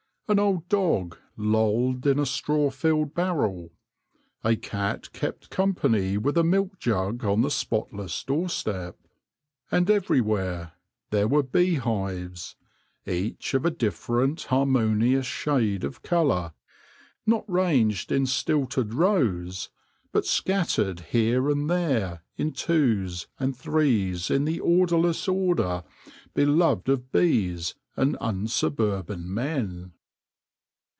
An 0.27 0.39
old 0.39 0.69
dog 0.69 1.17
lolled 1.35 2.07
in 2.07 2.17
a 2.17 2.25
straw 2.25 2.69
filled 2.69 3.13
barrel. 3.13 3.73
A 4.45 4.55
cat 4.55 5.11
kept 5.11 5.49
company 5.49 6.17
with 6.17 6.37
a 6.37 6.43
milk 6.45 6.79
jug 6.79 7.25
on 7.25 7.41
the 7.41 7.51
spotless 7.51 8.23
doorstep. 8.23 8.97
And 9.71 9.89
everywhere 9.91 10.71
there 11.09 11.27
were 11.27 11.43
bee 11.43 11.75
hives, 11.75 12.55
each 13.05 13.53
of 13.53 13.65
a 13.65 13.71
different 13.71 14.43
harmonious 14.43 15.25
shade 15.25 15.83
of 15.83 16.01
colour, 16.01 16.53
not 17.25 17.43
ranged 17.51 18.09
in 18.09 18.25
stilted 18.25 18.93
rows, 18.93 19.67
but 20.13 20.25
scattered 20.25 21.01
here 21.09 21.49
and 21.49 21.69
there 21.69 22.23
in 22.37 22.53
twos 22.53 23.27
and 23.37 23.53
threes 23.53 24.31
in 24.31 24.45
the 24.45 24.61
orderless 24.61 25.27
order 25.27 25.83
be 26.33 26.45
loved 26.45 26.87
of 26.87 27.11
bees 27.11 27.75
and 27.97 28.15
unsuburban 28.21 29.25
men. 29.25 29.91